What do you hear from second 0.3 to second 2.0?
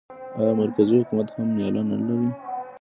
آیا مرکزي حکومت هم مالیه نه